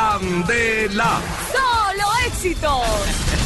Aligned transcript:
Candela. 0.00 1.20
¡Solo 1.52 2.06
éxitos! 2.26 2.80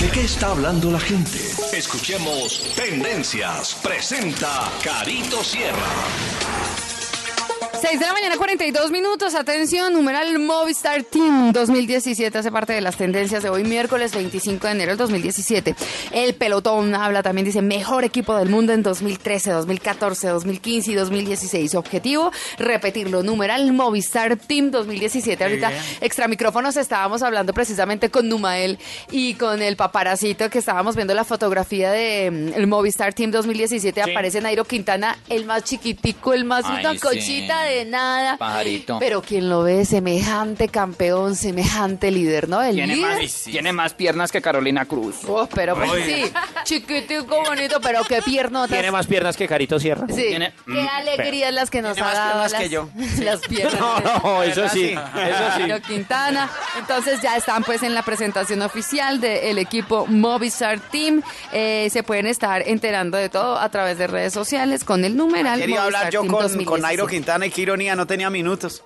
¿De 0.01 0.09
qué 0.11 0.21
está 0.21 0.53
hablando 0.53 0.89
la 0.93 1.01
gente? 1.01 1.39
Escuchemos 1.73 2.73
Tendencias. 2.77 3.75
Presenta 3.83 4.71
Carito 4.85 5.43
Sierra. 5.43 5.91
6 7.87 8.01
de 8.01 8.07
la 8.07 8.15
mañana, 8.15 8.39
42 8.39 8.91
minutos. 8.91 9.35
Atención, 9.35 9.93
numeral 9.93 10.39
Movistar 10.39 11.03
Team 11.03 11.53
2017 11.53 12.39
hace 12.39 12.51
parte 12.51 12.73
de 12.73 12.81
las 12.81 12.97
tendencias 12.97 13.43
de 13.43 13.51
hoy, 13.51 13.63
miércoles 13.63 14.15
25 14.15 14.67
de 14.67 14.73
enero 14.73 14.93
del 14.93 14.97
2017. 14.97 15.75
El 16.13 16.35
pelotón 16.35 16.95
habla 16.95 17.23
también, 17.23 17.45
dice, 17.45 17.61
mejor 17.61 18.05
equipo 18.05 18.35
del 18.37 18.49
mundo 18.49 18.73
en 18.73 18.83
2013, 18.83 19.51
2014, 19.51 20.29
2015 20.29 20.93
y 20.93 20.95
2016. 20.95 21.75
Objetivo, 21.75 22.33
repetirlo. 22.57 23.23
Numeral 23.23 23.71
Movistar 23.75 24.39
Team 24.39 24.71
2017. 24.71 25.45
Ahorita, 25.45 25.71
extra 26.01 26.27
micrófonos, 26.27 26.79
estábamos 26.79 27.23
hablando 27.23 27.53
precisamente 27.53 28.09
con 28.09 28.31
Numael 28.31 28.79
y 29.11 29.35
con 29.35 29.61
el 29.61 29.77
paparacito 29.77 30.49
que 30.49 30.61
estábamos 30.61 30.97
viendo 30.97 31.13
la 31.13 31.25
fotografía 31.25 31.91
de 31.91 32.31
mm, 32.31 32.59
el 32.59 32.67
Movistar 32.67 33.13
Team 33.13 33.31
2017. 33.31 34.01
Aparece 34.01 34.41
Nairo 34.41 34.65
Quintana, 34.65 35.19
el 35.29 35.45
más 35.45 35.65
chiquitico, 35.65 36.33
el 36.33 36.47
más 36.47 36.65
Ay, 36.65 36.81
una 36.81 36.95
sí. 36.95 37.01
cochita 37.01 37.65
de 37.65 37.74
nada. 37.85 38.37
Pajarito. 38.37 38.99
Pero 38.99 39.23
quien 39.23 39.49
lo 39.49 39.63
ve, 39.63 39.85
semejante 39.85 40.69
campeón, 40.69 41.35
semejante 41.37 42.11
líder, 42.11 42.49
¿no? 42.49 42.63
El 42.63 42.75
Tiene 42.77 42.97
líder. 42.97 43.23
más, 43.23 43.43
tiene 43.45 43.73
más 43.73 43.95
piernas 43.95 44.31
que 44.31 44.41
Carolina 44.43 44.85
Cruz. 44.85 45.17
Oh, 45.27 45.49
pero 45.53 45.75
pues, 45.75 45.91
sí, 46.05 46.25
chiquitico, 46.65 47.43
bonito, 47.45 47.81
pero 47.81 48.03
qué 48.05 48.23
piernotas. 48.23 48.71
Tiene 48.71 48.91
más 48.91 49.07
piernas 49.07 49.37
que 49.37 49.47
Carito 49.49 49.79
Sierra. 49.79 50.07
Sí, 50.09 50.25
tiene- 50.29 50.53
qué 50.67 50.73
mm, 50.73 50.89
alegrías 50.89 51.53
las 51.53 51.71
que 51.71 51.83
nos 51.83 51.95
Tiene 51.95 52.09
ha 52.09 52.13
más 52.13 52.19
dado 52.19 52.31
piernas 52.33 52.53
las, 52.53 52.63
que 52.63 52.69
yo. 52.69 52.89
las 53.25 53.41
piernas. 53.41 53.81
No, 53.81 54.01
no, 54.01 54.43
eso 54.43 54.69
sí, 54.69 54.85
eso 54.93 55.45
sí. 55.57 55.61
Nairo 55.61 55.81
Quintana. 55.83 56.51
Entonces 56.79 57.21
ya 57.23 57.37
están 57.37 57.63
pues 57.65 57.83
en 57.83 57.95
la 57.95 58.03
presentación 58.03 58.63
oficial 58.63 59.21
del 59.21 59.59
equipo 59.59 60.07
Movistar 60.07 60.81
Team. 60.81 61.23
Eh, 61.53 61.89
se 61.91 62.03
pueden 62.03 62.27
estar 62.27 62.63
enterando 62.67 63.17
de 63.17 63.29
todo 63.29 63.59
a 63.59 63.69
través 63.69 63.99
de 63.99 64.07
redes 64.07 64.33
sociales 64.33 64.85
con 64.85 65.05
el 65.05 65.17
numeral 65.17 65.61
Quería 65.61 65.81
Movistar 65.81 66.01
hablar 66.03 66.13
yo 66.13 66.21
Team 66.23 66.33
con, 66.33 66.43
2017. 66.43 66.65
con 66.71 66.81
Nairo 66.83 67.07
Quintana 67.07 67.47
y 67.47 67.51
qué 67.55 67.63
ironía, 67.63 67.95
no 67.97 68.07
tenía 68.07 68.29
minutos. 68.31 68.83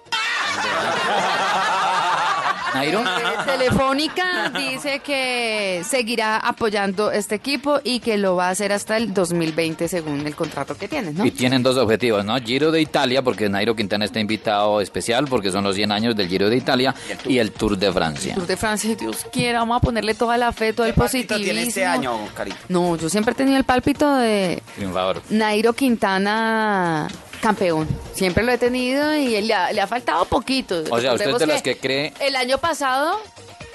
Nairo. 2.74 3.00
Eh, 3.00 3.04
Telefónica 3.46 4.52
dice 4.56 5.00
que 5.00 5.82
seguirá 5.88 6.36
apoyando 6.36 7.10
este 7.10 7.34
equipo 7.34 7.80
y 7.82 8.00
que 8.00 8.18
lo 8.18 8.36
va 8.36 8.48
a 8.48 8.50
hacer 8.50 8.72
hasta 8.72 8.98
el 8.98 9.14
2020 9.14 9.88
según 9.88 10.26
el 10.26 10.36
contrato 10.36 10.76
que 10.76 10.86
tiene, 10.86 11.12
¿no? 11.12 11.24
Y 11.24 11.30
tienen 11.30 11.62
dos 11.62 11.78
objetivos, 11.78 12.24
¿no? 12.26 12.36
Giro 12.38 12.70
de 12.70 12.82
Italia, 12.82 13.22
porque 13.22 13.48
Nairo 13.48 13.74
Quintana 13.74 14.04
está 14.04 14.20
invitado 14.20 14.82
especial, 14.82 15.26
porque 15.28 15.50
son 15.50 15.64
los 15.64 15.74
100 15.76 15.90
años 15.92 16.14
del 16.14 16.28
Giro 16.28 16.50
de 16.50 16.56
Italia, 16.56 16.94
y 17.24 17.38
el 17.38 17.52
Tour 17.52 17.78
de 17.78 17.90
Francia. 17.90 18.34
Tour 18.34 18.46
de 18.46 18.56
Francia, 18.58 18.94
Dios 18.94 19.26
quiera, 19.32 19.60
vamos 19.60 19.78
a 19.78 19.80
ponerle 19.80 20.14
toda 20.14 20.36
la 20.36 20.52
fe, 20.52 20.74
todo 20.74 20.86
el 20.86 20.92
¿Qué 20.92 21.00
pálpito 21.00 21.28
positivismo. 21.28 21.44
tiene 21.44 21.68
este 21.68 21.86
año, 21.86 22.18
Carito? 22.34 22.58
No, 22.68 22.96
yo 22.96 23.08
siempre 23.08 23.32
he 23.32 23.34
tenido 23.34 23.56
el 23.56 23.64
pálpito 23.64 24.14
de 24.16 24.62
Triunfador. 24.76 25.22
Nairo 25.30 25.72
Quintana 25.72 27.08
campeón. 27.38 27.86
Siempre 28.14 28.44
lo 28.44 28.52
he 28.52 28.58
tenido 28.58 29.14
y 29.16 29.34
él 29.36 29.48
le 29.48 29.54
ha, 29.54 29.72
le 29.72 29.80
ha 29.80 29.86
faltado 29.86 30.24
poquito. 30.24 30.82
O 30.90 31.00
sea, 31.00 31.12
usted 31.14 31.30
es 31.30 31.38
de 31.38 31.46
las 31.46 31.62
que 31.62 31.78
cree- 31.78 32.12
El 32.20 32.36
año 32.36 32.58
pasado, 32.58 33.18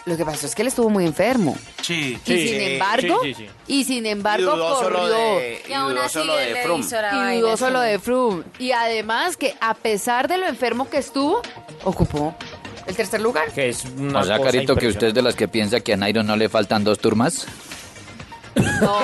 lo 0.06 0.18
que 0.18 0.26
pasó 0.26 0.46
es 0.46 0.56
que 0.56 0.62
él 0.64 0.68
estuvo 0.68 0.90
muy 0.90 1.06
enfermo. 1.06 1.58
Sí. 1.82 2.18
y 2.26 2.48
sin 2.48 2.62
embargo, 2.62 3.20
sí, 3.24 3.34
sí, 3.34 3.46
sí. 3.46 3.50
y 3.68 3.84
sin 3.84 4.06
Y 4.06 4.10
embargo 4.10 4.52
solo 4.80 5.00
corrió. 5.00 5.08
de, 5.10 5.62
y 5.68 5.72
Y 5.72 5.74
aún 5.74 5.94
dudó 5.94 6.04
así 6.04 6.14
solo 6.14 6.36
de 6.36 6.46
le 6.46 7.36
Y 7.36 7.40
dudó 7.42 7.58
solo 7.58 7.80
de 7.82 8.00
Froome. 8.00 8.44
Y 8.60 8.72
además 8.72 9.36
que 9.38 9.54
a 9.60 9.74
pesar 9.74 10.28
de 10.28 10.38
lo 10.38 10.48
enfermo 10.48 10.90
que 10.90 10.98
estuvo, 10.98 11.42
ocupó 11.84 12.36
el 12.88 12.96
tercer 12.96 13.22
lugar. 13.22 13.52
Que 13.52 13.70
es 13.70 13.84
una 13.86 14.20
O 14.22 14.24
sea, 14.24 14.38
cosa 14.38 14.52
Carito, 14.52 14.76
que 14.76 14.88
usted 14.88 15.08
es 15.08 15.14
de 15.14 15.22
las 15.22 15.36
que 15.36 15.48
piensa 15.48 15.80
que 15.82 15.94
a 15.94 15.98
Nairo 15.98 16.24
no 16.24 16.36
le 16.36 16.48
faltan 16.50 16.84
dos 16.84 17.00
turmas. 17.00 17.46
No, 18.84 19.00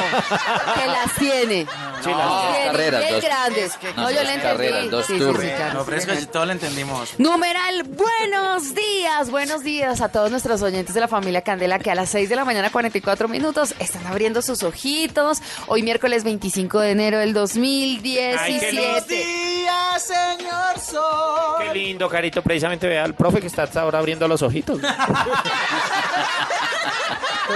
que 0.75 0.85
las 0.87 1.15
tiene. 1.17 1.65
Sí, 2.01 2.09
No, 2.09 2.17
la- 2.17 2.23
dos 2.25 2.51
Tiene, 2.51 2.65
carreras, 2.71 3.01
bien 3.01 3.13
dos- 3.13 3.23
grandes. 3.23 3.71
no, 3.83 3.89
No, 3.89 3.95
yo 3.95 4.03
dos 4.03 4.13
le 4.13 4.19
entendí. 4.19 4.41
carreras, 4.41 4.89
dos 4.91 5.05
Sí, 5.05 5.13
sí, 5.13 5.19
tours. 5.19 5.41
sí, 5.41 5.47
claro, 5.49 5.73
No, 5.73 5.79
sí, 5.79 5.85
pero 5.85 5.97
es 5.97 6.07
le 6.07 6.17
que 6.19 6.25
todo 6.27 6.45
lo 6.45 6.51
entendimos. 6.51 7.09
Numeral, 7.19 7.83
buenos 7.83 8.73
días, 8.75 9.29
buenos 9.31 9.63
días 9.63 10.01
a 10.01 10.09
todos 10.09 10.31
nuestros 10.31 10.61
oyentes 10.61 10.93
de 10.95 11.01
la 11.01 11.07
familia 11.07 11.41
Candela 11.41 11.79
que 11.79 11.91
a 11.91 11.95
las 11.95 12.09
6 12.09 12.29
de 12.29 12.35
la 12.35 12.45
mañana 12.45 12.69
44 12.71 13.27
minutos 13.27 13.73
están 13.79 14.05
abriendo 14.07 14.41
sus 14.41 14.63
ojitos. 14.63 15.39
Hoy 15.67 15.83
miércoles 15.83 16.23
25 16.23 16.79
de 16.79 16.91
enero 16.91 17.17
del 17.19 17.33
2017. 17.33 19.15
días, 19.15 20.03
señor 20.05 20.79
Sol. 20.79 21.63
Qué 21.67 21.73
lindo, 21.73 22.07
Carito. 22.09 22.41
Precisamente 22.41 22.87
vea 22.87 23.03
al 23.03 23.13
profe 23.15 23.39
que 23.41 23.47
está 23.47 23.63
hasta 23.63 23.81
ahora 23.81 23.99
abriendo 23.99 24.27
los 24.27 24.41
ojitos. 24.41 24.79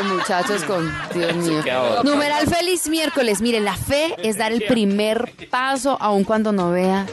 Muchachos, 0.01 0.63
con 0.63 0.91
Dios 1.13 1.35
mío. 1.35 1.61
Numeral 2.03 2.47
feliz 2.47 2.87
miércoles. 2.89 3.41
Miren, 3.41 3.63
la 3.65 3.75
fe 3.75 4.15
es 4.17 4.37
dar 4.37 4.51
el 4.51 4.63
primer 4.63 5.31
paso 5.49 5.97
aun 5.99 6.23
cuando 6.23 6.51
no 6.51 6.71
vea 6.71 7.05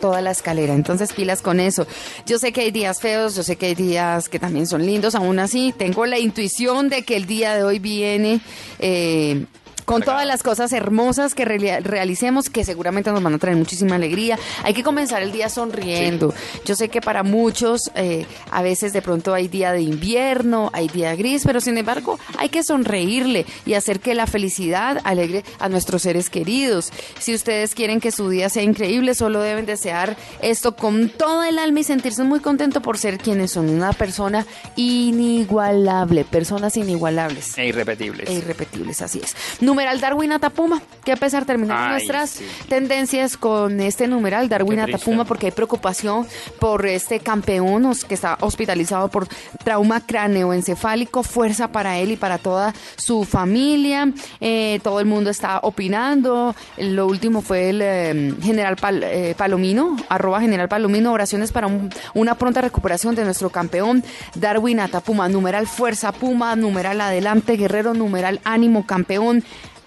toda 0.00 0.20
la 0.20 0.30
escalera. 0.30 0.74
Entonces, 0.74 1.12
pilas 1.12 1.40
con 1.40 1.60
eso. 1.60 1.86
Yo 2.26 2.38
sé 2.38 2.52
que 2.52 2.62
hay 2.62 2.70
días 2.70 3.00
feos, 3.00 3.34
yo 3.36 3.42
sé 3.42 3.56
que 3.56 3.66
hay 3.66 3.74
días 3.74 4.28
que 4.28 4.38
también 4.38 4.66
son 4.66 4.84
lindos. 4.84 5.14
Aún 5.14 5.38
así, 5.38 5.72
tengo 5.76 6.04
la 6.06 6.18
intuición 6.18 6.88
de 6.88 7.02
que 7.02 7.16
el 7.16 7.26
día 7.26 7.54
de 7.54 7.62
hoy 7.64 7.78
viene. 7.78 8.40
eh, 8.78 9.44
con 9.86 10.02
todas 10.02 10.26
las 10.26 10.42
cosas 10.42 10.72
hermosas 10.72 11.34
que 11.34 11.46
reali- 11.46 11.80
realicemos, 11.82 12.50
que 12.50 12.64
seguramente 12.64 13.10
nos 13.10 13.22
van 13.22 13.34
a 13.34 13.38
traer 13.38 13.56
muchísima 13.56 13.94
alegría. 13.94 14.38
Hay 14.64 14.74
que 14.74 14.82
comenzar 14.82 15.22
el 15.22 15.32
día 15.32 15.48
sonriendo. 15.48 16.34
Yo 16.66 16.74
sé 16.74 16.88
que 16.90 17.00
para 17.00 17.22
muchos 17.22 17.90
eh, 17.94 18.26
a 18.50 18.60
veces 18.62 18.92
de 18.92 19.00
pronto 19.00 19.32
hay 19.32 19.48
día 19.48 19.72
de 19.72 19.80
invierno, 19.82 20.70
hay 20.74 20.88
día 20.88 21.14
gris, 21.14 21.44
pero 21.46 21.60
sin 21.60 21.78
embargo 21.78 22.18
hay 22.36 22.48
que 22.50 22.62
sonreírle 22.62 23.46
y 23.64 23.72
hacer 23.74 24.00
que 24.00 24.14
la 24.14 24.26
felicidad 24.26 25.00
alegre 25.04 25.44
a 25.58 25.68
nuestros 25.68 26.02
seres 26.02 26.28
queridos. 26.30 26.92
Si 27.20 27.32
ustedes 27.34 27.74
quieren 27.74 28.00
que 28.00 28.10
su 28.10 28.28
día 28.28 28.48
sea 28.48 28.64
increíble, 28.64 29.14
solo 29.14 29.40
deben 29.40 29.66
desear 29.66 30.16
esto 30.42 30.74
con 30.74 31.08
toda 31.10 31.48
el 31.48 31.58
alma 31.60 31.80
y 31.80 31.84
sentirse 31.84 32.24
muy 32.24 32.40
contento 32.40 32.82
por 32.82 32.98
ser 32.98 33.18
quienes 33.18 33.52
son. 33.52 33.70
Una 33.70 33.92
persona 33.92 34.44
inigualable, 34.74 36.24
personas 36.24 36.76
inigualables. 36.76 37.56
E 37.56 37.66
irrepetibles. 37.66 38.28
E 38.28 38.32
irrepetibles, 38.34 39.00
así 39.02 39.20
es. 39.22 39.34
Numeral 39.76 40.00
Darwin 40.00 40.32
Atapuma, 40.32 40.80
que 41.04 41.12
a 41.12 41.16
pesar 41.16 41.44
terminamos 41.44 41.82
Ay, 41.84 41.90
nuestras 41.90 42.30
sí. 42.30 42.46
tendencias 42.66 43.36
con 43.36 43.78
este 43.82 44.06
numeral 44.06 44.48
Darwin 44.48 44.76
Qué. 44.82 44.94
Atapuma 44.94 45.26
porque 45.26 45.44
hay 45.48 45.52
preocupación 45.52 46.26
por 46.58 46.86
este 46.86 47.20
campeón 47.20 47.92
que 48.08 48.14
está 48.14 48.38
hospitalizado 48.40 49.08
por 49.08 49.28
trauma 49.64 50.00
cráneoencefálico, 50.00 51.22
fuerza 51.22 51.68
para 51.68 51.98
él 51.98 52.10
y 52.12 52.16
para 52.16 52.38
toda 52.38 52.72
su 52.96 53.24
familia. 53.24 54.10
Eh, 54.40 54.80
todo 54.82 54.98
el 54.98 55.04
mundo 55.04 55.28
está 55.28 55.58
opinando. 55.62 56.54
Lo 56.78 57.06
último 57.06 57.42
fue 57.42 57.68
el 57.68 57.82
eh, 57.82 58.34
general 58.40 58.76
Pal- 58.76 59.02
eh, 59.04 59.34
Palomino, 59.36 59.94
arroba 60.08 60.40
general 60.40 60.70
Palomino, 60.70 61.12
oraciones 61.12 61.52
para 61.52 61.66
un- 61.66 61.90
una 62.14 62.36
pronta 62.36 62.62
recuperación 62.62 63.14
de 63.14 63.24
nuestro 63.24 63.50
campeón 63.50 64.02
Darwin 64.36 64.80
Atapuma, 64.80 65.28
numeral 65.28 65.66
fuerza 65.66 66.12
Puma, 66.12 66.56
numeral 66.56 66.98
adelante 67.02 67.58
guerrero, 67.58 67.92
numeral 67.92 68.40
ánimo 68.44 68.86
campeón. 68.86 69.44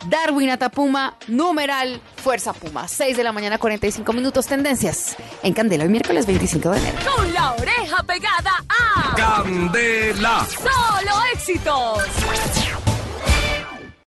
Darwin 0.07 0.49
Atapuma, 0.49 1.15
numeral 1.27 2.01
Fuerza 2.17 2.53
Puma. 2.53 2.87
6 2.87 3.17
de 3.17 3.23
la 3.23 3.31
mañana, 3.31 3.57
45 3.57 4.13
minutos. 4.13 4.47
Tendencias 4.47 5.15
en 5.43 5.53
Candela, 5.53 5.83
hoy 5.83 5.89
miércoles 5.89 6.25
25 6.25 6.69
de 6.71 6.77
enero. 6.79 6.97
Con 7.15 7.33
la 7.33 7.53
oreja 7.53 8.03
pegada 8.03 8.51
a 8.69 9.15
Candela. 9.15 10.45
Solo 10.47 11.11
éxitos. 11.33 12.68